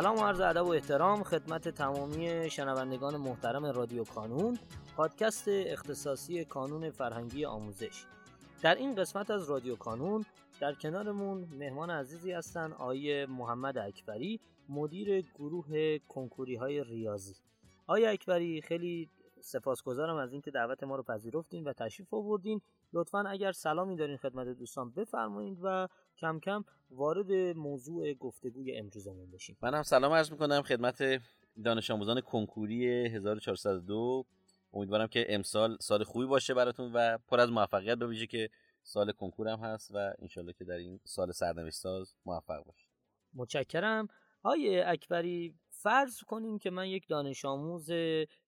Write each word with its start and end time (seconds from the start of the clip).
سلام 0.00 0.16
و 0.16 0.20
عرض 0.20 0.40
ادب 0.40 0.66
و 0.66 0.68
احترام 0.68 1.22
خدمت 1.22 1.68
تمامی 1.68 2.50
شنوندگان 2.50 3.16
محترم 3.16 3.64
رادیو 3.64 4.04
کانون 4.04 4.58
پادکست 4.96 5.44
اختصاصی 5.48 6.44
کانون 6.44 6.90
فرهنگی 6.90 7.44
آموزش. 7.44 8.04
در 8.62 8.74
این 8.74 8.94
قسمت 8.94 9.30
از 9.30 9.50
رادیو 9.50 9.76
کانون 9.76 10.24
در 10.60 10.74
کنارمون 10.74 11.48
مهمان 11.58 11.90
عزیزی 11.90 12.32
هستن 12.32 12.72
آقای 12.72 13.26
محمد 13.26 13.78
اکبری 13.78 14.40
مدیر 14.68 15.20
گروه 15.20 15.98
کنکوری 15.98 16.56
های 16.56 16.84
ریاضی. 16.84 17.34
آقای 17.86 18.06
اکبری 18.06 18.60
خیلی 18.60 19.10
سپاسگزارم 19.40 20.16
از 20.16 20.32
اینکه 20.32 20.50
دعوت 20.50 20.82
ما 20.82 20.96
رو 20.96 21.02
پذیرفتین 21.02 21.64
و 21.64 21.72
تشریف 21.72 22.14
آوردین. 22.14 22.60
لطفا 22.94 23.24
اگر 23.28 23.52
سلامی 23.52 23.96
دارین 23.96 24.16
خدمت 24.16 24.48
دوستان 24.48 24.90
بفرمایید 24.90 25.58
و 25.62 25.88
کم 26.18 26.40
کم 26.40 26.64
وارد 26.90 27.32
موضوع 27.56 28.14
گفتگوی 28.14 28.76
امروزمون 28.76 29.30
بشیم. 29.30 29.56
من 29.62 29.74
هم 29.74 29.82
سلام 29.82 30.12
عرض 30.12 30.32
می‌کنم 30.32 30.62
خدمت 30.62 31.20
دانش 31.64 31.90
آموزان 31.90 32.20
کنکوری 32.20 33.06
1402 33.06 34.24
امیدوارم 34.72 35.06
که 35.06 35.26
امسال 35.28 35.76
سال 35.80 36.04
خوبی 36.04 36.26
باشه 36.26 36.54
براتون 36.54 36.92
و 36.92 37.18
پر 37.18 37.40
از 37.40 37.50
موفقیت 37.50 37.98
به 37.98 38.06
ویژه 38.06 38.26
که 38.26 38.50
سال 38.82 39.12
کنکور 39.12 39.48
هم 39.48 39.58
هست 39.58 39.90
و 39.94 40.14
انشالله 40.18 40.52
که 40.52 40.64
در 40.64 40.76
این 40.76 41.00
سال 41.04 41.32
سرنوشت 41.32 41.76
ساز 41.76 42.14
موفق 42.26 42.64
باشید 42.64 42.90
متشکرم. 43.34 44.08
آیه 44.42 44.84
اکبری 44.86 45.54
فرض 45.70 46.20
کنیم 46.22 46.58
که 46.58 46.70
من 46.70 46.88
یک 46.88 47.08
دانش 47.08 47.44
آموز 47.44 47.90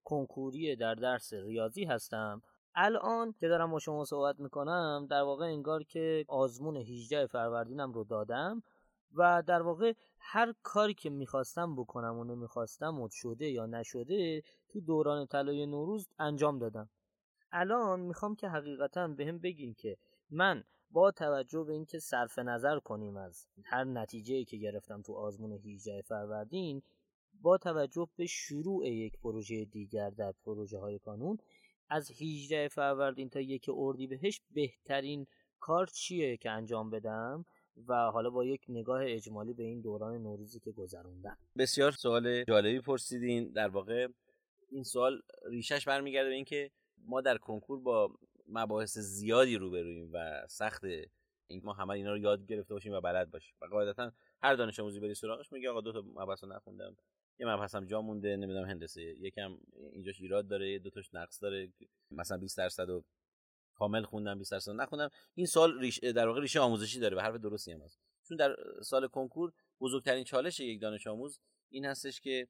کنکوری 0.04 0.76
در 0.76 0.94
درس 0.94 1.32
ریاضی 1.32 1.84
هستم. 1.84 2.42
الان 2.76 3.32
که 3.32 3.48
دارم 3.48 3.70
با 3.70 3.78
شما 3.78 4.04
صحبت 4.04 4.40
می‌کنم 4.40 5.06
در 5.10 5.22
واقع 5.22 5.46
انگار 5.46 5.82
که 5.82 6.24
آزمون 6.28 6.76
18 6.76 7.26
فروردینم 7.26 7.92
رو 7.92 8.04
دادم 8.04 8.62
و 9.14 9.42
در 9.46 9.62
واقع 9.62 9.92
هر 10.18 10.54
کاری 10.62 10.94
که 10.94 11.10
می‌خواستم 11.10 11.76
بکنم 11.76 12.18
و 12.18 12.24
نمی‌خواستم 12.24 13.00
و 13.00 13.08
شده 13.12 13.50
یا 13.50 13.66
نشده 13.66 14.42
تو 14.68 14.80
دوران 14.80 15.26
طلای 15.26 15.66
نوروز 15.66 16.08
انجام 16.18 16.58
دادم. 16.58 16.88
الان 17.52 18.00
می‌خوام 18.00 18.34
که 18.34 18.48
حقیقتا 18.48 19.08
به 19.08 19.26
هم 19.26 19.38
بگین 19.38 19.74
که 19.74 19.96
من 20.30 20.64
با 20.90 21.10
توجه 21.10 21.64
به 21.64 21.72
اینکه 21.72 21.98
صرف 21.98 22.38
نظر 22.38 22.78
کنیم 22.78 23.16
از 23.16 23.46
هر 23.64 23.84
نتیجه 23.84 24.44
که 24.44 24.56
گرفتم 24.56 25.02
تو 25.02 25.12
آزمون 25.12 25.52
18 25.52 26.02
فروردین 26.02 26.82
با 27.42 27.58
توجه 27.58 28.08
به 28.16 28.26
شروع 28.26 28.88
یک 28.88 29.18
پروژه 29.18 29.64
دیگر 29.64 30.10
در 30.10 30.32
پروژه 30.44 30.78
های 30.78 30.98
کانون 30.98 31.38
از 31.88 32.10
18 32.10 32.68
فروردین 32.68 33.28
تا 33.28 33.40
یک 33.40 33.70
بهش 34.08 34.40
بهترین 34.50 35.26
کار 35.60 35.86
چیه 35.86 36.36
که 36.36 36.50
انجام 36.50 36.90
بدم؟ 36.90 37.44
و 37.88 37.94
حالا 37.94 38.30
با 38.30 38.44
یک 38.44 38.64
نگاه 38.68 39.00
اجمالی 39.04 39.52
به 39.52 39.62
این 39.62 39.80
دوران 39.80 40.22
نوروزی 40.22 40.60
که 40.60 40.72
گذروندم. 40.72 41.38
بسیار 41.58 41.92
سوال 41.92 42.44
جالبی 42.44 42.80
پرسیدین. 42.80 43.52
در 43.52 43.68
واقع 43.68 44.08
این 44.70 44.82
سوال 44.82 45.20
ریشش 45.50 45.84
برمیگرده 45.88 46.28
به 46.28 46.34
اینکه 46.34 46.70
ما 46.98 47.20
در 47.20 47.38
کنکور 47.38 47.80
با 47.80 48.10
مباحث 48.48 48.98
زیادی 48.98 49.56
روبرویم 49.56 50.10
و 50.12 50.46
سخت 50.48 50.84
این 51.46 51.60
ما 51.64 51.72
همه 51.72 51.90
اینا 51.90 52.10
رو 52.10 52.18
یاد 52.18 52.46
گرفته 52.46 52.74
باشیم 52.74 52.92
و 52.92 53.00
بلد 53.00 53.30
باشیم. 53.30 53.54
و 53.62 53.66
قاعدتا 53.66 54.12
هر 54.42 54.54
دانش 54.54 54.80
آموزی 54.80 55.00
بری 55.00 55.14
سراغش 55.14 55.52
میگه 55.52 55.70
آقا 55.70 55.80
دو 55.80 55.92
تا 55.92 56.04
مبحث 56.14 56.44
رو 56.44 56.50
نخوندم. 56.50 56.96
یه 57.38 57.46
مبحثم 57.46 57.86
جا 57.86 58.02
مونده 58.02 58.36
نمی‌دونم 58.36 58.68
هندسه 58.68 59.02
یکم 59.02 59.58
اینجاش 59.92 60.20
ایراد 60.20 60.48
داره 60.48 60.78
دو 60.78 60.90
تاش 60.90 61.14
نقص 61.14 61.42
داره. 61.42 61.72
مثلا 62.10 62.38
20 62.38 62.58
درصد 62.58 62.90
و 62.90 63.04
کامل 63.74 64.02
خوندم 64.02 64.38
20 64.38 64.52
درصد 64.52 64.72
نخوندم. 64.72 65.10
این 65.34 65.46
سال 65.46 65.80
ریش 65.80 65.98
در 65.98 66.28
واقع 66.28 66.40
ریشه 66.40 66.60
آموزشی 66.60 67.00
داره 67.00 67.16
و 67.16 67.20
حرف 67.20 67.34
درستی 67.34 67.72
هم 67.72 67.80
هست. 67.80 68.00
چون 68.28 68.36
در 68.36 68.56
سال 68.82 69.08
کنکور 69.08 69.52
بزرگترین 69.80 70.24
چالش 70.24 70.60
یک 70.60 70.80
دانش 70.80 71.06
آموز 71.06 71.40
این 71.70 71.84
هستش 71.84 72.20
که 72.20 72.48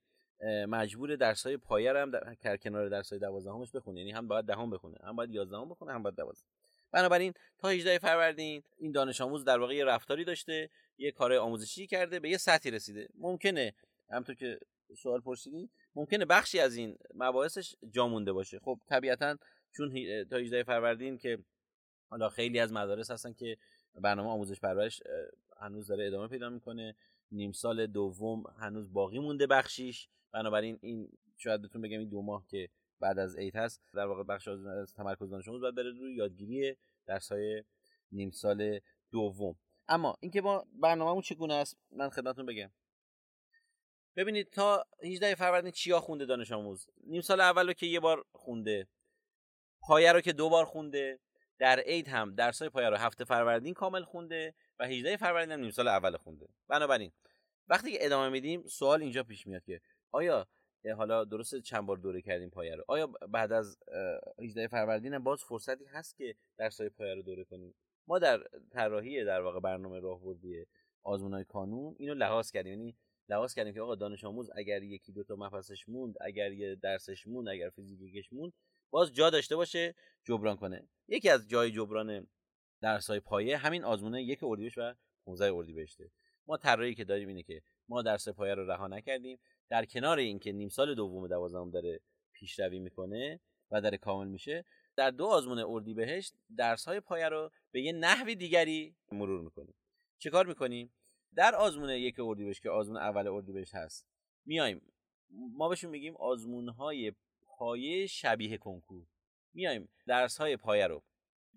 مجبور 0.69 1.17
درس 1.17 1.47
های 1.47 1.57
پایه 1.57 1.93
هم 1.93 2.11
در 2.11 2.57
کنار 2.57 2.89
درس 2.89 3.11
های 3.11 3.21
دوازدهمش 3.21 3.71
بخونه. 3.73 4.01
یعنی 4.01 4.13
هم 4.13 4.29
باید 4.29 4.45
دهم 4.45 4.71
بخونه 4.71 4.99
هم 5.05 5.17
باید 5.17 5.31
یازدهم 5.31 5.69
بخونه 5.69 5.93
هم 5.93 6.03
باید 6.03 6.17
دوازدهم 6.17 6.51
بنابراین 6.93 7.33
تا 7.59 7.69
18 7.69 7.99
فروردین 7.99 8.63
این 8.77 8.93
دانش 8.93 9.21
آموز 9.21 9.45
در 9.45 9.59
واقع 9.59 9.75
یه 9.75 9.85
رفتاری 9.85 10.25
داشته 10.25 10.71
یه 10.99 11.13
کار 11.13 11.33
آموزشی 11.33 11.87
کرده 11.87 12.21
به 12.21 12.31
یه 12.31 12.37
سطحی 12.37 12.71
رسیده. 12.71 13.09
ممکنه 13.15 13.75
همونطور 14.11 14.35
که 14.35 14.59
سوال 14.95 15.21
پرسیدی. 15.21 15.71
ممکنه 15.95 16.25
بخشی 16.25 16.61
از 16.61 16.77
این 16.77 16.99
مباحثش 17.15 17.75
جا 17.91 18.09
مونده 18.09 18.33
باشه. 18.33 18.59
خب 18.59 18.81
طبیعتا 18.87 19.37
چون 19.77 19.95
تا 20.25 20.37
18 20.37 20.63
فروردین 20.63 21.19
که 21.19 21.39
حالا 22.11 22.29
خیلی 22.29 22.59
از 22.59 22.73
مدارس 22.73 23.11
هستن 23.11 23.33
که 23.33 23.57
برنامه 23.95 24.29
آموزش 24.29 24.61
پرورش 24.61 25.03
هنوز 25.61 25.87
داره 25.87 26.07
ادامه 26.07 26.29
پیدا 26.29 26.51
می‌کنه. 26.51 26.97
نیم 27.33 27.53
سال 27.53 27.87
دوم 27.87 28.45
هنوز 28.59 28.93
باقی 28.93 29.19
مونده 29.19 29.47
بخشیش. 29.47 30.09
بنابراین 30.33 30.79
این 30.83 31.09
شاید 31.37 31.63
بهتون 31.63 31.83
بگم 31.83 31.99
این 31.99 32.09
دو 32.09 32.23
ماه 32.23 32.47
که 32.49 32.69
بعد 33.01 33.19
از 33.19 33.37
عید 33.37 33.57
هست 33.57 33.83
در 33.95 34.07
واقع 34.07 34.23
بخش 34.23 34.49
از 34.49 34.93
تمرکز 34.93 35.31
دانش 35.31 35.49
آموز 35.49 35.61
باید 35.61 35.75
بره 35.75 35.91
روی 35.91 36.15
یادگیری 36.15 36.77
درس 37.07 37.33
های 37.33 37.65
نیم 38.13 38.31
سال 38.31 38.81
دوم. 39.13 39.57
اما 39.89 40.17
اینکه 40.21 40.41
ما 40.41 40.67
برنامه‌مون 40.73 41.23
چگونه 41.23 41.55
است 41.55 41.77
من 41.91 42.11
خدمتتون 42.11 42.47
بگم. 42.47 42.71
ببینید 44.17 44.51
تا 44.51 44.87
18 45.05 45.35
فروردین 45.35 45.71
چیا 45.71 46.01
خونده 46.01 46.25
دانش 46.27 46.53
آموز؟ 46.53 46.87
نیم 47.07 47.21
سال 47.21 47.41
اول 47.41 47.67
رو 47.67 47.73
که 47.73 47.87
یه 47.87 48.01
بار 48.01 48.25
خونده. 48.33 48.89
پایه 49.81 50.13
رو 50.13 50.21
که 50.21 50.33
دو 50.33 50.49
بار 50.49 50.65
خونده. 50.65 51.21
در 51.59 51.81
عید 51.81 52.09
هم 52.09 52.35
درسای 52.35 52.69
پایه 52.69 52.89
رو 52.89 52.97
هفته 52.97 53.25
فروردین 53.25 53.75
کامل 53.75 54.03
خونده 54.03 54.55
و 54.79 54.87
18 54.87 55.17
فروردین 55.17 55.53
هم 55.53 55.61
نیم 55.61 55.71
سال 55.71 55.89
اول 55.89 56.17
خونده. 56.17 56.49
بنابراین 56.69 57.13
وقتی 57.69 57.93
که 57.93 58.05
ادامه 58.05 58.29
میدیم 58.29 58.67
سوال 58.67 59.03
اینجا 59.03 59.23
پیش 59.23 59.47
میاد 59.47 59.65
که 59.65 59.81
آیا 60.13 60.49
حالا 60.97 61.25
درست 61.25 61.61
چند 61.61 61.87
بار 61.87 61.97
دوره 61.97 62.23
کردیم 62.23 62.51
پایه 62.51 62.77
رو؟ 62.77 62.85
آیا 62.89 63.07
بعد 63.07 63.53
از 63.53 63.79
18 64.39 64.69
فروردین 64.69 65.15
هم 65.15 65.25
باز 65.25 65.45
فرصتی 65.45 65.85
هست 65.85 66.17
که 66.17 66.35
درسای 66.59 66.89
پایه 66.89 67.15
رو 67.15 67.23
دوره 67.23 67.45
کنیم؟ 67.45 67.75
ما 68.07 68.19
در 68.19 68.45
طراحی 68.73 69.25
در 69.25 69.41
واقع 69.41 69.61
برنامه 69.61 70.01
راهبردی 70.01 70.67
آزمونای 71.03 71.45
کانون 71.45 71.97
اینو 71.99 72.15
لحاظ 72.15 72.51
کردیم. 72.51 72.73
یعنی 72.73 72.97
لحاظ 73.29 73.55
کردیم 73.55 73.75
که 73.75 73.81
آقا 73.81 73.95
دانش 73.95 74.25
آموز 74.25 74.51
اگر 74.57 74.83
یکی 74.83 75.13
دو 75.13 75.25
تا 75.25 75.37
مبحثش 75.37 75.89
موند 75.89 76.15
اگر 76.21 76.53
یه 76.53 76.75
درسش 76.75 77.27
موند 77.27 77.49
اگر 77.49 77.71
فیزیکش 77.71 78.33
موند 78.33 78.53
باز 78.91 79.13
جا 79.13 79.31
داشته 79.31 79.57
باشه 79.57 79.95
جبران 80.25 80.57
کنه. 80.57 80.89
یکی 81.09 81.29
از 81.29 81.49
جای 81.49 81.71
جبران 81.71 82.27
درس 82.81 83.11
های 83.11 83.21
پایه 83.21 83.57
همین 83.57 83.85
آزمونه 83.85 84.23
یک 84.23 84.39
اردیبهشت 84.43 84.79
و 84.79 84.95
15 85.25 85.55
اردیبهشته. 85.55 86.11
ما 86.47 86.57
طراحی 86.57 86.95
که 86.95 87.05
داریم 87.05 87.29
اینه 87.29 87.43
که 87.43 87.63
ما 87.89 88.03
درس 88.03 88.29
پایه 88.29 88.55
رو 88.55 88.71
رها 88.71 88.89
نکردیم. 88.89 89.39
در 89.69 89.85
کنار 89.85 90.19
اینکه 90.19 90.53
نیم 90.53 90.69
سال 90.69 90.95
دوم 90.95 91.27
دوازدهم 91.29 91.71
داره 91.71 92.01
پیشروی 92.33 92.79
می‌کنه 92.79 93.41
و 93.71 93.81
داره 93.81 93.99
کامل 93.99 94.29
میشه 94.29 94.65
در 94.97 95.11
دو 95.11 95.27
آزمون 95.27 95.59
اردیبهشت 95.59 96.35
درس 96.57 96.89
های 96.89 97.01
پایه 97.01 97.29
رو 97.29 97.51
به 97.73 97.83
یه 97.83 97.93
نحوی 97.93 98.35
دیگری 98.35 98.95
مرور 99.13 99.41
می‌کنیم. 99.41 99.75
چیکار 100.19 100.47
می‌کنیم؟ 100.47 100.93
در 101.37 101.55
آزمون 101.55 101.91
یک 101.91 102.17
اردیبهشت 102.19 102.63
که 102.63 102.71
آزمون 102.71 102.97
اول 102.97 103.29
اردیبهشت 103.29 103.75
هست 103.75 104.07
میایم. 104.45 104.93
ما 105.31 105.69
بهشون 105.69 105.91
میگیم 105.91 106.17
آزمون 106.17 106.69
های 106.69 107.13
پایه 107.47 108.07
شبیه 108.07 108.59
کنکور. 108.59 109.07
میایم. 109.55 109.89
درس 110.07 110.39
های 110.39 110.57
پایه 110.57 110.87
رو. 110.87 111.03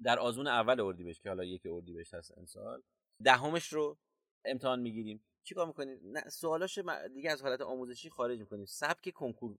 در 0.03 0.19
آزمون 0.19 0.47
اول 0.47 0.79
اردیبهشت 0.79 1.21
که 1.21 1.29
حالا 1.29 1.43
یک 1.43 1.61
اردیبهشت 1.65 2.13
هست 2.13 2.37
امسال 2.37 2.81
دهمش 3.23 3.73
رو 3.73 3.97
امتحان 4.45 4.79
می‌گیریم. 4.79 5.23
چیکار 5.43 5.67
می‌کنیم؟ 5.67 5.99
سوالاش 6.29 6.79
دیگه 7.13 7.31
از 7.31 7.41
حالت 7.41 7.61
آموزشی 7.61 8.09
خارج 8.09 8.39
می‌کنیم. 8.39 8.65
سبک 8.65 9.09
کنکور 9.13 9.57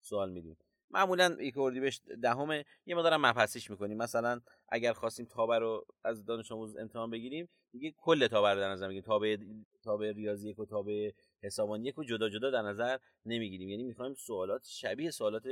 سوال 0.00 0.30
میدیم. 0.30 0.56
معمولا 0.90 1.36
یک 1.40 1.58
اردیبهشت 1.58 2.08
دهم 2.08 2.64
یه 2.86 2.94
مقدارم 2.94 3.26
مبحثیش 3.26 3.70
می‌کنیم. 3.70 3.96
مثلا 3.96 4.40
اگر 4.68 4.92
خواستیم 4.92 5.26
تابه 5.26 5.58
رو 5.58 5.86
از 6.04 6.24
دانش 6.24 6.52
آموز 6.52 6.76
امتحان 6.76 7.10
بگیریم 7.10 7.48
دیگه 7.78 7.94
کل 7.96 8.26
تابه 8.26 8.54
رو 8.54 8.60
در 8.60 8.70
نظر 8.70 8.88
می‌گیریم. 8.88 9.06
تابع 9.06 9.36
تابع 9.82 10.12
ریاضی 10.12 10.50
یک 10.50 10.58
و 10.58 10.66
تابع 10.66 11.10
حسابان 11.42 11.84
یک 11.84 11.98
و 11.98 12.04
جدا 12.04 12.28
جدا 12.28 12.50
در 12.50 12.62
نظر 12.62 12.98
نمی‌گیریم. 13.26 13.68
یعنی 13.68 13.82
می‌خوایم 13.82 14.14
سوالات 14.14 14.64
شبیه 14.64 15.10
سوالات 15.10 15.42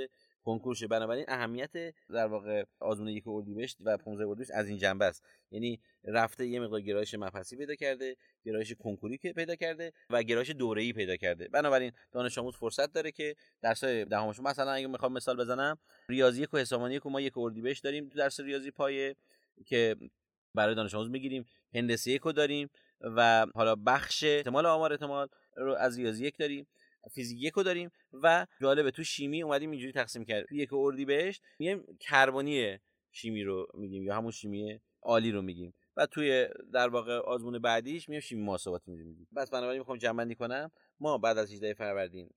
کنکور 0.44 0.74
شه 0.74 0.86
بنابراین 0.86 1.24
اهمیت 1.28 1.72
در 2.10 2.26
واقع 2.26 2.64
آزمون 2.80 3.08
یک 3.08 3.24
اردیبهشت 3.26 3.76
و 3.80 3.96
15 3.96 4.26
اردیبهشت 4.26 4.50
از 4.54 4.68
این 4.68 4.78
جنبه 4.78 5.04
است. 5.04 5.24
یعنی 5.50 5.80
رفته 6.04 6.46
یه 6.46 6.60
مقدار 6.60 6.80
گرایش 6.80 7.14
مبحثی 7.14 7.56
پیدا 7.56 7.74
کرده 7.74 8.16
گرایش 8.44 8.72
کنکوری 8.72 9.18
که 9.18 9.32
پیدا 9.32 9.56
کرده 9.56 9.92
و 10.10 10.22
گرایش 10.22 10.50
دوره‌ای 10.50 10.92
پیدا 10.92 11.16
کرده. 11.16 11.48
بنابراین 11.48 11.92
دانش 12.12 12.38
آموز 12.38 12.56
فرصت 12.56 12.92
داره 12.92 13.10
که 13.10 13.36
درس‌های 13.62 14.04
دهمش. 14.04 14.40
مثلا 14.40 14.72
اگه 14.72 14.86
می‌خوام 14.86 15.12
مثال 15.12 15.36
بزنم 15.36 15.78
ریاضی 16.08 16.42
یک 16.42 16.54
و 16.54 16.58
حسابان 16.58 16.92
یک 16.92 17.06
و 17.06 17.10
ما 17.10 17.20
یک 17.20 17.32
اردیبهشت 17.36 17.84
داریم 17.84 18.08
تو 18.08 18.18
درس 18.18 18.40
ریاضی 18.40 18.70
پایه 18.70 19.16
که 19.66 19.96
برای 20.54 20.74
دانش 20.74 20.94
آموز 20.94 21.10
می‌گیریم. 21.10 21.46
هندسه 21.74 22.10
یک 22.10 22.20
رو 22.20 22.32
داریم 22.32 22.70
و 23.00 23.46
حالا 23.54 23.74
بخش 23.74 24.24
احتمال 24.24 24.66
آمار 24.66 24.92
احتمال 24.92 25.28
رو 25.56 25.74
از 25.74 25.98
ریاضی 25.98 26.26
یک 26.26 26.38
داریم 26.38 26.66
فیزیک 27.10 27.42
یک 27.42 27.52
رو 27.52 27.62
داریم 27.62 27.90
و 28.12 28.46
جالبه 28.60 28.90
تو 28.90 29.04
شیمی 29.04 29.42
اومدیم 29.42 29.70
اینجوری 29.70 29.92
تقسیم 29.92 30.24
کرد 30.24 30.52
یک 30.52 30.68
اردی 30.72 31.04
بهش 31.04 31.40
میگیم 31.58 31.96
کربنی 32.00 32.78
شیمی 33.12 33.42
رو 33.42 33.66
میگیم 33.74 34.02
یا 34.02 34.16
همون 34.16 34.30
شیمی 34.30 34.80
عالی 35.02 35.32
رو 35.32 35.42
میگیم. 35.42 35.74
و 35.96 36.06
توی 36.06 36.48
در 36.72 36.88
واقع 36.88 37.16
آزمون 37.16 37.58
بعدیش 37.58 38.08
میام 38.08 38.20
شیمی 38.20 38.42
محاسباتی 38.42 38.90
میدیم 38.90 39.28
بس 39.36 39.50
بنابراین 39.50 39.78
می‌خوام 39.78 39.98
جمع 39.98 40.34
کنم. 40.34 40.70
ما 41.00 41.18
بعد 41.18 41.38
از 41.38 41.52
18 41.52 41.74
فروردین 41.74 42.30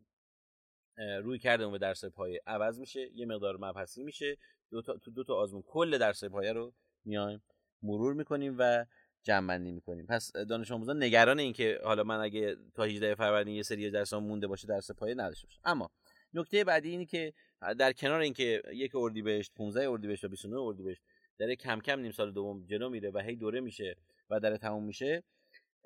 روی 1.24 1.40
کرده 1.40 1.68
به 1.68 1.78
درس 1.78 2.06
پایه 2.06 2.42
عوض 2.48 2.80
میشه. 2.80 3.10
یه 3.16 3.26
مقدار 3.26 3.58
مبحثی 3.58 4.04
میشه. 4.04 4.38
دو 4.72 4.82
تا 4.82 4.98
تو 4.98 5.12
دو 5.12 5.24
تا 5.24 5.36
آزمون 5.36 5.62
کل 5.62 5.98
درس 5.98 6.24
پایه 6.24 6.54
رو 6.54 6.74
میایم 7.06 7.44
مرور 7.82 8.14
می‌کنیم 8.14 8.56
و 8.60 8.86
جمع 9.24 9.48
بندی 9.48 9.72
می‌کنیم. 9.72 10.06
پس 10.06 10.32
دانش 10.32 10.72
آموزان 10.72 11.04
نگران 11.04 11.40
این 11.40 11.54
که 11.54 11.80
حالا 11.84 12.04
من 12.04 12.20
اگه 12.20 12.56
تا 12.74 12.84
18 12.84 13.16
فروردین 13.16 13.56
یه 13.56 13.64
سری 13.64 13.92
درس 13.92 14.14
مونده 14.14 14.48
باشه 14.48 14.68
درس 14.68 14.92
پایه 14.92 15.16
نداشته 15.16 15.48
باشه. 15.48 15.60
اما 15.66 15.90
نکته 16.34 16.64
بعدی 16.64 16.90
اینه 16.90 17.06
که 17.06 17.34
در 17.80 17.94
کنار 17.94 18.20
اینکه 18.20 18.62
یک 18.74 18.96
اردیبهشت 18.96 19.52
15 19.56 19.90
اردیبهشت 19.90 20.24
و 20.24 20.28
29 20.28 20.58
اردیبهشت 20.60 21.02
داره 21.40 21.56
کم 21.56 21.80
کم 21.80 22.00
نیم 22.00 22.12
سال 22.12 22.32
دوم 22.32 22.66
جلو 22.66 22.90
میره 22.90 23.12
و 23.12 23.20
هی 23.20 23.36
دوره 23.36 23.60
میشه 23.60 23.96
و 24.30 24.40
داره 24.40 24.58
تموم 24.58 24.84
میشه 24.84 25.24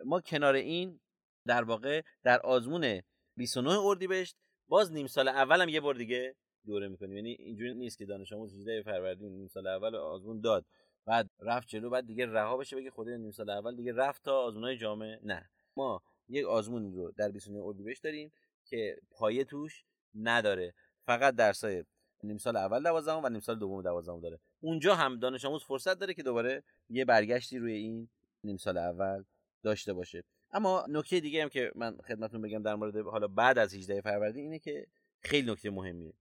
ما 0.06 0.22
کنار 0.22 0.56
این 0.56 1.00
در 1.46 1.64
واقع 1.64 2.02
در 2.24 2.40
آزمون 2.40 3.02
29 3.38 3.80
اردیبهشت 3.80 4.36
باز 4.68 4.92
نیم 4.92 5.08
سال 5.08 5.28
اولم 5.28 5.70
یه 5.70 5.82
بار 5.82 5.94
دیگه 5.94 6.36
دوره 6.66 6.88
می‌کنیم. 6.88 7.16
یعنی 7.16 7.30
اینجوری 7.30 7.74
نیست 7.74 7.98
که 7.98 8.06
دانش 8.06 8.34
آموز 8.34 8.56
18 8.56 8.82
فروردین 8.82 9.38
نیم 9.38 9.48
سال 9.48 9.68
اول 9.68 9.96
آزمون 9.96 10.42
داد. 10.42 10.66
بعد 11.06 11.30
رفت 11.40 11.68
جلو 11.68 11.90
بعد 11.90 12.06
دیگه 12.06 12.26
رها 12.26 12.58
بشه 12.58 12.76
بگه 12.76 12.92
خدای 12.92 13.18
نیم 13.18 13.32
سال 13.32 13.50
اول 13.50 13.76
دیگه 13.76 13.94
رفت 13.94 14.24
تا 14.24 14.40
آزمونای 14.40 14.78
جامعه. 14.78 15.20
نه. 15.24 15.50
ما 15.76 16.02
یک 16.30 16.46
آزمون 16.46 16.94
رو 16.94 17.12
در 17.12 17.32
29 17.32 17.60
اردیبهشت 17.64 18.04
داریم 18.04 18.32
که 18.66 18.98
پایه 19.12 19.44
توش 19.44 19.84
نداره. 20.16 20.74
فقط 21.06 21.36
درسای 21.36 21.84
نیم 22.24 22.38
سال 22.38 22.58
اول 22.58 22.84
دوازدهم 22.84 23.24
و 23.24 23.30
نیم 23.30 23.40
سال 23.40 23.60
دوم 23.60 23.82
دوازدهم 23.82 24.20
داره. 24.20 24.40
اونجا 24.62 24.96
هم 24.96 25.20
دانش 25.20 25.46
آموز 25.46 25.64
فرصت 25.64 26.00
داره 26.00 26.14
که 26.14 26.24
دوباره 26.24 26.64
یه 26.90 27.06
برگشتی 27.06 27.58
روی 27.58 27.74
این 27.74 28.10
نیم 28.44 28.58
سال 28.58 28.78
اول 28.78 29.24
داشته 29.64 29.94
باشه. 29.94 30.24
اما 30.52 30.86
نکته 30.90 31.20
دیگه 31.20 31.44
هم 31.44 31.50
که 31.50 31.72
من 31.76 31.98
خدمتتون 31.98 32.42
بگم 32.42 32.64
در 32.64 32.76
مورد 32.76 32.98
حالا 32.98 33.28
بعد 33.28 33.58
از 33.58 33.76
18 33.76 34.02
فروردین 34.02 34.44
اینه 34.44 34.60
که 34.60 34.88
خیلی 35.20 35.52
نکته 35.52 35.70
مهمیه. 35.70 36.14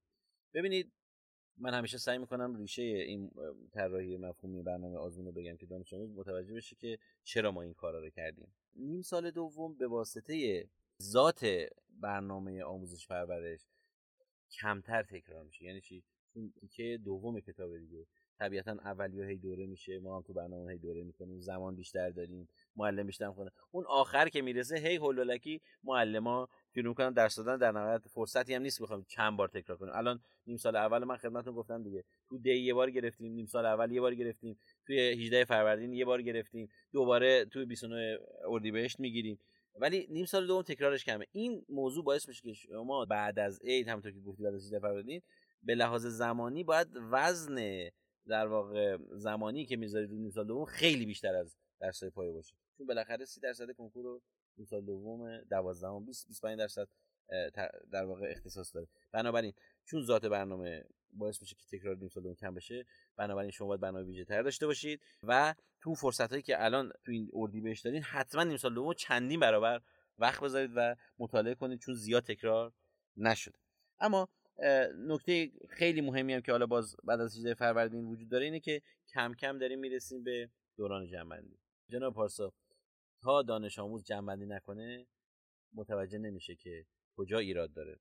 ببینید 0.55 0.93
من 1.61 1.75
همیشه 1.75 1.99
سعی 1.99 2.19
می‌کنم 2.19 2.57
ریشه 2.57 2.83
این 2.83 3.31
طراحی 3.73 4.17
مفهومی 4.17 4.63
برنامه 4.63 4.99
آزمون 4.99 5.27
رو 5.27 5.33
بگم 5.33 5.57
که 5.57 5.67
دانش 5.67 5.93
آموز 5.93 6.11
متوجه 6.11 6.55
بشه 6.55 6.77
که 6.77 6.99
چرا 7.25 7.53
ما 7.53 7.63
این 7.63 7.75
کارا 7.75 8.01
رو 8.01 8.11
کردیم. 8.11 8.55
نیم 8.77 9.03
سال 9.03 9.31
دوم 9.31 9.75
به 9.75 9.87
واسطه 9.87 10.69
ذات 11.03 11.47
برنامه 12.01 12.63
آموزش 12.63 13.07
پرورش 13.07 13.61
کمتر 14.51 15.03
تکرار 15.03 15.45
میشه. 15.45 15.65
یعنی 15.65 15.81
چی؟ 15.81 16.03
چون 16.35 16.53
که 16.71 16.99
دوم 17.05 17.41
کتاب 17.41 17.79
دیگه. 17.79 18.07
طبیعتا 18.41 18.71
اولیه 18.71 19.27
هی 19.27 19.37
دوره 19.37 19.67
میشه 19.67 19.99
ما 19.99 20.17
هم 20.17 20.23
تو 20.23 20.33
برنامه 20.33 20.73
هی 20.73 20.79
دوره 20.79 21.03
می‌کنیم 21.03 21.41
زمان 21.41 21.77
بیشتر 21.77 22.11
داریم 22.11 22.49
معلم 22.77 23.07
بیشتر 23.07 23.31
کنه 23.31 23.51
اون 23.71 23.85
آخر 23.89 24.29
که 24.29 24.43
می‌رسه 24.43 24.77
هی 24.77 24.97
هولولکی 24.97 25.61
معلما 25.85 26.49
شروع 26.75 26.89
می‌کنن 26.89 27.13
درس 27.13 27.37
دادن 27.37 27.57
در 27.57 27.73
نهایت 27.73 28.09
فرصتی 28.09 28.55
هم 28.55 28.63
نیست 28.63 28.83
بخوام 28.83 29.05
چند 29.09 29.37
بار 29.37 29.49
تکرار 29.49 29.79
کنیم 29.79 29.93
الان 29.95 30.21
نیم 30.47 30.57
سال 30.57 30.77
اول 30.77 31.05
من 31.05 31.17
خدمتتون 31.17 31.55
گفتم 31.55 31.83
دیگه. 31.83 32.05
تو 32.29 32.39
دی 32.39 32.55
یه 32.55 32.75
بار 32.75 32.91
گرفتیم 32.91 33.33
نیم 33.33 33.47
سال 33.47 33.67
اول 33.67 33.93
یه 33.93 34.01
بار 34.01 34.15
گرفتیم 34.15 34.59
توی 34.87 34.99
18 34.99 35.45
فروردین 35.45 35.93
یه 35.93 36.05
بار 36.05 36.23
گرفتیم 36.23 36.69
دوباره 36.93 37.45
توی 37.45 37.65
29 37.65 38.19
اردیبهشت 38.45 39.01
می‌گیریم. 39.01 39.39
ولی 39.75 40.07
نیم 40.11 40.25
سال 40.25 40.47
دوم 40.47 40.63
تکرارش 40.63 41.05
کمه. 41.05 41.27
این 41.33 41.65
موضوع 41.69 42.05
باعث 42.05 42.29
میشه 42.29 42.43
که 42.43 42.53
شما 42.53 43.05
بعد 43.05 43.39
از 43.39 43.61
عید 43.65 43.89
همونطور 43.89 44.13
که 44.13 44.21
گفتی 44.21 44.43
بعد 44.43 44.55
از 44.55 44.65
18 44.65 44.79
فروردین 44.79 45.23
به 45.63 45.75
لحاظ 45.75 46.07
زمانی 46.07 46.65
باید 46.65 46.89
وزن 47.11 47.89
در 48.27 48.47
واقع 48.47 48.97
زمانی 49.13 49.67
که 49.67 49.77
می‌ذارید 49.77 50.11
نیم 50.11 50.31
سال 50.31 50.47
دوم 50.47 50.65
خیلی 50.65 51.07
بیشتر 51.07 51.35
از 51.35 51.57
درس 51.81 52.05
پایه 52.05 52.33
باشه. 52.33 52.55
چون 52.79 52.87
بالاخره 52.87 53.25
30 53.25 53.41
درصد 53.41 53.73
کنکور 53.73 54.05
رو 54.05 54.23
نیم 54.57 54.67
سال 54.67 54.85
دوم 54.85 55.41
12 55.51 55.89
20 56.07 56.29
25 56.29 56.59
درصد 56.59 56.89
در 57.93 58.05
واقع 58.05 58.27
اختصاص 58.31 58.75
داره. 58.75 58.89
بنابراین 59.13 59.53
چون 59.85 60.05
ذات 60.05 60.27
برنامه 60.27 60.85
باعث 61.13 61.43
میشه 61.43 61.57
که 61.57 61.79
تکرار 61.79 61.97
نیم 61.97 62.09
سال 62.09 62.23
دوم 62.23 62.35
کم 62.35 62.55
بشه 62.55 62.87
بنابراین 63.17 63.51
شما 63.51 63.69
باید 63.69 63.81
برنامه 63.81 64.05
ویژه 64.05 64.25
تر 64.25 64.43
داشته 64.43 64.67
باشید 64.67 65.03
و 65.23 65.55
تو 65.81 65.95
فرصت 65.95 66.31
هایی 66.31 66.43
که 66.43 66.65
الان 66.65 66.93
تو 67.05 67.13
این 67.13 67.31
اردی 67.33 67.61
بهش 67.61 67.81
دارین 67.81 68.03
حتما 68.03 68.45
نیم 68.45 68.57
سال 68.57 68.75
دوم 68.75 68.95
چندین 68.95 69.41
برابر 69.41 69.81
وقت 70.19 70.43
بذارید 70.43 70.71
و 70.77 70.97
مطالعه 71.19 71.55
کنید 71.55 71.79
چون 71.79 71.95
زیاد 71.95 72.23
تکرار 72.23 72.73
نشده. 73.17 73.59
اما 74.01 74.29
نکته 74.97 75.51
خیلی 75.69 76.01
مهمی 76.01 76.35
هم 76.35 76.41
که 76.41 76.53
حالا 76.53 76.67
باز 76.67 76.97
بعد 77.05 77.21
از 77.21 77.37
18 77.37 77.55
فروردین 77.55 78.05
وجود 78.05 78.29
داره 78.29 78.45
اینه 78.45 78.61
که 78.61 78.83
کم 79.15 79.35
کم 79.35 79.59
داریم 79.59 79.79
می‌رسیم 79.79 80.25
به 80.25 80.51
دوران 80.77 81.07
جنبندی. 81.07 81.59
جناب 81.89 82.15
پارسا 82.15 82.53
تا 83.23 83.43
دانش 83.43 83.79
آموز 83.79 84.05
جنبندی 84.05 84.47
نکنه 84.47 85.07
متوجه 85.75 86.19
نمیشه 86.19 86.55
که 86.55 86.87
کجا 87.17 87.39
ایراد 87.39 87.73
داره. 87.73 88.01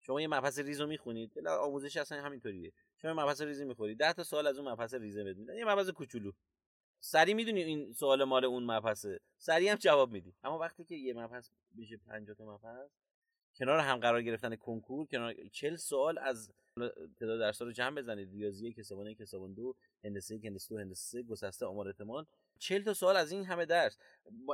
شما 0.00 0.20
یه 0.20 0.28
مبحث 0.28 0.58
ریز 0.58 0.80
رو 0.80 0.86
می‌خونید 0.86 1.48
آموزش 1.48 1.96
اصلا 1.96 2.22
همینطوریه. 2.22 2.72
شما 2.96 3.14
مبحث 3.14 3.40
ریزی 3.42 3.64
می‌خورید 3.64 3.98
ده 3.98 4.12
تا 4.12 4.22
سوال 4.22 4.46
از 4.46 4.58
اون 4.58 4.68
مبحث 4.68 4.94
ریزه 4.94 5.22
میدن. 5.22 5.54
یه 5.54 5.64
مبحث 5.64 5.88
کوچولو. 5.88 6.32
سری 7.00 7.34
می‌دونی 7.34 7.62
این 7.62 7.92
سوال 7.92 8.24
مال 8.24 8.44
اون 8.44 8.64
مبحثه. 8.64 9.20
سری 9.36 9.68
هم 9.68 9.76
جواب 9.76 10.10
میدی. 10.10 10.34
اما 10.42 10.58
وقتی 10.58 10.84
که 10.84 10.94
یه 10.94 11.14
مبحث 11.14 11.50
بشه 11.78 11.96
50 11.96 12.36
تا 12.36 12.44
مبحث 12.44 12.90
کنار 13.60 13.78
هم 13.78 13.96
قرار 13.96 14.22
گرفتن 14.22 14.56
کنکور 14.56 15.06
کنار 15.06 15.34
40 15.52 15.76
سوال 15.76 16.18
از 16.18 16.52
تعداد 17.18 17.40
درس 17.40 17.62
رو 17.62 17.72
جمع 17.72 17.96
بزنید. 17.96 18.32
ریاضی 18.32 18.68
یک 18.68 18.78
حساب 18.78 19.06
یک 19.06 19.20
حساب 19.20 19.54
دو 19.54 19.74
هندسه 20.04 20.34
یک 20.34 20.44
هندسه 20.44 20.74
دو 20.74 20.80
هندسه 20.80 21.02
سه 21.02 21.22
گسسته 21.22 21.66
آمار 21.66 21.88
احتمال. 21.88 22.26
40 22.58 22.82
تا 22.82 22.94
سوال 22.94 23.16
از 23.16 23.32
این 23.32 23.44
همه 23.44 23.66
درس. 23.66 23.98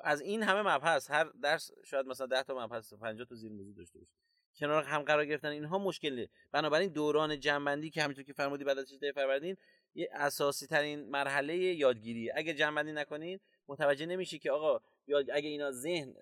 از 0.05 0.21
این 0.21 0.43
همه 0.43 0.63
مبحث 0.63 1.11
هر 1.11 1.25
درس 1.43 1.71
شاید 1.85 2.07
مثلا 2.07 2.27
10 2.27 2.43
تا 2.43 2.67
مبحث 2.67 2.93
50 2.93 3.27
تا 3.27 3.35
زیر 3.35 3.53
موضوع 3.53 3.75
داشته 3.75 3.99
باشه. 3.99 4.13
کنار 4.57 4.83
هم 4.83 5.03
قرار 5.03 5.27
گرفتن 5.27 5.49
اینها 5.49 5.79
مشکله 5.79 6.29
بنابراین 6.53 6.93
دوران 6.93 7.41
جنبندی 7.41 7.91
که 7.91 8.03
همینطور 8.03 8.25
که 8.25 8.33
فرمودی 8.33 8.65
بعد 8.65 8.79
از 8.79 8.93
18 8.93 9.13
فروردین 9.13 9.57
یه 9.95 10.09
اساسی 10.13 10.67
ترین 10.67 11.11
مرحله 11.11 11.57
یادگیری. 11.57 12.31
اگه 12.31 12.55
جنبندی 12.55 12.93
نکنید 12.93 13.41
متوجه 13.69 14.07
نمیشی 14.07 14.39
که 14.39 14.51
آقا 14.51 14.81
یا 15.07 15.19
اگه 15.19 15.49
اینا 15.49 15.73
ذهن 15.73 16.15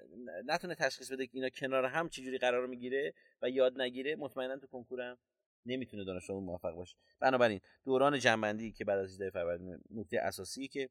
نتونه 0.47 0.75
تشخیص 0.75 1.13
بده 1.13 1.27
که 1.27 1.35
اینا 1.35 1.49
کنار 1.49 1.85
هم 1.85 2.09
چجوری 2.09 2.39
قرار 2.39 2.67
می‌گیره 2.67 3.15
و 3.43 3.51
یاد 3.51 3.81
نگیره 3.81 4.17
مطمئنا 4.17 4.57
تو 4.57 4.67
کنکورم 4.67 5.19
نمی‌تونه 5.67 6.05
دانش 6.05 6.31
آموز 6.31 6.45
موفق 6.45 6.75
باشه. 6.75 6.97
بنابراین 7.21 7.61
دوران 7.85 8.19
جنبندی 8.19 8.73
که 8.73 8.85
بعد 8.85 8.99
از 8.99 9.11
18 9.11 9.31
فروردین 9.31 9.79
نکته 9.91 10.21
اساسی 10.21 10.69
که 10.69 10.91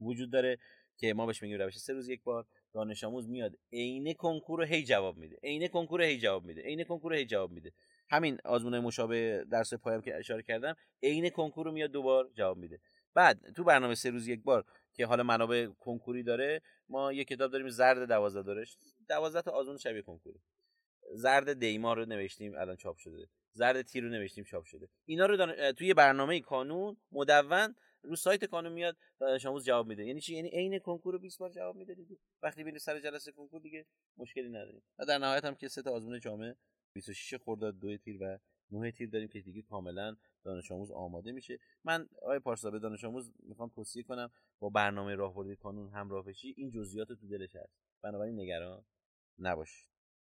وجود 0.00 0.32
داره 0.32 0.58
که 0.96 1.14
ما 1.14 1.26
بهش 1.26 1.42
میگیم 1.42 1.58
روش 1.58 1.78
سه 1.78 1.92
روز 1.92 2.08
یک 2.08 2.22
بار 2.22 2.46
دانش 2.72 3.04
آموز 3.04 3.28
میاد 3.28 3.58
عین 3.72 4.14
کنکور 4.14 4.58
رو 4.58 4.64
هی 4.64 4.84
جواب 4.84 5.16
میده 5.16 5.36
عین 5.42 5.68
کنکور 5.68 6.02
هی 6.02 6.18
جواب 6.18 6.44
میده 6.44 6.62
عین 6.62 6.84
کنکور 6.84 7.14
هی 7.14 7.26
جواب 7.26 7.50
میده. 7.50 7.72
همین 8.10 8.38
آزمون 8.44 8.78
مشابه 8.78 9.44
درس 9.50 9.74
پایم 9.74 10.00
که 10.00 10.16
اشاره 10.16 10.42
کردم 10.42 10.76
عین 11.02 11.30
کنکور 11.30 11.66
رو 11.66 11.72
میاد 11.72 11.90
دوبار 11.90 12.30
جواب 12.34 12.58
میده. 12.58 12.80
بعد 13.14 13.52
تو 13.56 13.64
برنامه 13.64 13.94
سه 13.94 14.10
روز 14.10 14.28
یک 14.28 14.42
بار 14.42 14.64
که 14.98 15.06
حالا 15.06 15.22
منابع 15.22 15.66
کنکوری 15.66 16.22
داره 16.22 16.62
ما 16.88 17.12
یه 17.12 17.24
کتاب 17.24 17.52
داریم 17.52 17.68
زرد 17.68 18.08
دوازده 18.08 18.42
دارش 18.42 18.78
دوازده 19.08 19.42
تا 19.42 19.50
آزمون 19.50 19.76
شبیه 19.76 20.02
کنکوری. 20.02 20.40
زرد 21.14 21.52
دیما 21.52 21.92
رو 21.92 22.04
نوشتیم 22.04 22.54
الان 22.54 22.76
چاپ 22.76 22.96
شده. 22.96 23.28
زرد 23.52 23.82
تیر 23.82 24.04
رو 24.04 24.10
نوشتیم 24.10 24.44
چاپ 24.44 24.64
شده. 24.64 24.88
اینا 25.04 25.26
رو 25.26 25.36
دان... 25.36 25.72
توی 25.72 25.94
برنامه 25.94 26.40
کانون 26.40 26.96
مدون 27.12 27.74
رو 28.02 28.16
سایت 28.16 28.44
کانون 28.44 28.72
میاد 28.72 28.96
آموز 29.46 29.64
جواب 29.64 29.86
میده. 29.86 30.04
یعنی 30.04 30.20
چی؟ 30.20 30.36
یعنی 30.36 30.48
عین 30.48 30.78
کنکور 30.78 31.12
رو 31.12 31.18
20 31.18 31.38
بار 31.38 31.50
جواب 31.50 31.76
میده 31.76 31.94
دیگه. 31.94 32.16
وقتی 32.42 32.64
میری 32.64 32.78
سر 32.78 33.00
جلسه 33.00 33.32
کنکور 33.32 33.60
دیگه 33.60 33.86
مشکلی 34.16 34.48
نداریم. 34.48 34.82
و 34.98 35.04
در 35.04 35.18
نهایت 35.18 35.44
هم 35.44 35.54
که 35.54 35.68
سه 35.68 35.82
تا 35.82 35.90
آزمون 35.90 36.20
جامعه 36.20 36.56
26 36.92 37.34
خرداد 37.34 37.78
دو 37.78 37.96
تیر 37.96 38.18
و 38.20 38.38
9 38.70 38.92
تیر 38.92 39.10
داریم 39.10 39.28
که 39.28 39.40
دیگه 39.40 39.62
کاملا 39.62 40.16
دانش 40.44 40.72
آموز 40.72 40.90
آماده 40.90 41.32
میشه. 41.32 41.58
من 41.84 42.08
آقای 42.22 42.38
پارسا 42.38 42.70
به 42.70 42.78
دانش 42.78 43.04
آموز 43.04 43.32
می‌خوام 43.42 43.68
توصیه 43.68 44.02
کنم 44.02 44.30
با 44.60 44.68
برنامه 44.68 45.14
راهبردی 45.14 45.56
کانون 45.56 45.88
همراه 45.88 46.24
بشی. 46.24 46.54
این 46.56 46.70
جزئیات 46.70 47.08
تو 47.08 47.28
دلش 47.28 47.56
هست. 47.56 47.78
بنابراین 48.02 48.40
نگران 48.40 48.84
نباشید 49.38 49.88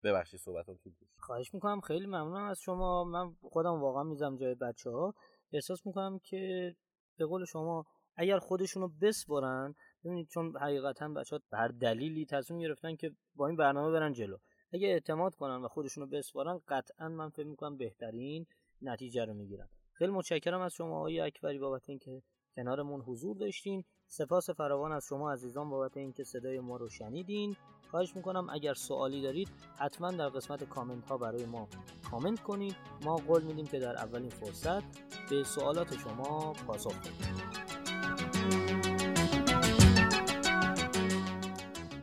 ببخشید 0.03 0.39
صحبتام 0.39 0.77
طول 0.77 0.93
کشید. 0.93 1.09
خواهش 1.17 1.53
می‌کنم. 1.53 1.81
خیلی 1.81 2.05
ممنونم 2.05 2.49
از 2.49 2.59
شما. 2.59 3.03
من 3.03 3.33
خودم 3.41 3.81
واقعا 3.81 4.03
میزم 4.03 4.37
جای 4.37 4.55
بچه 4.55 4.89
ها 4.89 5.13
احساس 5.53 5.85
می‌کنم 5.85 6.19
که 6.19 6.75
به 7.17 7.25
قول 7.25 7.45
شما 7.45 7.85
اگر 8.15 8.39
خودشونو 8.39 8.87
بسپرن 9.01 9.75
ببینید 10.03 10.27
چون 10.27 10.57
حقیقتا 10.57 11.09
بچه 11.09 11.39
هر 11.53 11.67
دلیلی 11.67 12.25
تصمیم 12.25 12.59
گرفتن 12.59 12.95
که 12.95 13.11
با 13.35 13.47
این 13.47 13.55
برنامه 13.55 13.91
برن 13.91 14.13
جلو. 14.13 14.37
اگه 14.73 14.87
اعتماد 14.87 15.35
کنن 15.35 15.55
و 15.55 15.67
خودشونو 15.67 16.07
بسپارن 16.07 16.61
قطعا 16.67 17.09
من 17.09 17.29
فکر 17.29 17.47
می‌کنم 17.47 17.77
بهترین 17.77 18.45
نتیجه 18.81 19.25
رو 19.25 19.33
می‌گیرن. 19.33 19.69
خیلی 19.93 20.11
متشکرم 20.11 20.61
از 20.61 20.73
شما 20.73 20.97
آقای 20.97 21.19
اکبری 21.19 21.59
بابت 21.59 21.89
اینکه 21.89 22.21
کنارمون 22.55 23.01
حضور 23.01 23.37
داشتین. 23.37 23.83
سپاس 24.07 24.49
فراوان 24.49 24.91
از 24.91 25.05
شما 25.05 25.31
عزیزان 25.31 25.69
بابت 25.69 25.97
اینکه 25.97 26.23
صدای 26.23 26.59
ما 26.59 26.77
رو 26.77 26.89
شنیدین. 26.89 27.55
خواهش 27.91 28.15
می‌کنم 28.15 28.47
اگر 28.49 28.73
سوالی 28.73 29.21
دارید 29.21 29.49
حتما 29.79 30.11
در 30.11 30.29
قسمت 30.29 30.63
کامنت 30.63 31.05
ها 31.05 31.17
برای 31.17 31.45
ما 31.45 31.67
کامنت 32.11 32.39
کنید 32.39 32.75
ما 33.01 33.15
قول 33.15 33.43
میدیم 33.43 33.65
که 33.65 33.79
در 33.79 33.95
اولین 33.95 34.29
فرصت 34.29 34.83
به 35.29 35.43
سوالات 35.43 35.97
شما 35.97 36.53
پاسخ 36.53 36.99
بدیم. 36.99 37.80